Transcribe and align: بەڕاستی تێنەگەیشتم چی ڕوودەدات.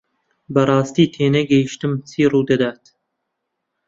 بەڕاستی 0.53 1.11
تێنەگەیشتم 1.13 1.93
چی 2.09 2.23
ڕوودەدات. 2.31 2.83